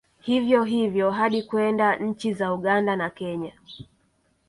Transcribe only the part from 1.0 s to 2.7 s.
hadi kwenda nchi za